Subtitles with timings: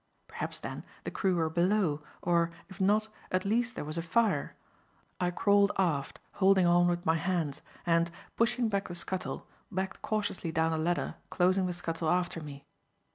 [0.27, 4.55] Perhaps, then, the crew were below, or, if not, at least there was a fire.
[5.19, 10.51] I crawled aft, holding on with my hands, and, pushing back the scuttle, backed cautiously
[10.51, 12.65] down the ladder closing the scuttle after me.